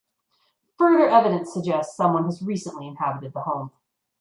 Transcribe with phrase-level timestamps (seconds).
[0.79, 3.69] Further evidence suggests someone has recently inhabited the home.